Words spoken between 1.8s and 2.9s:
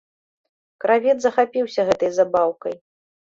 гэтай забаўкай.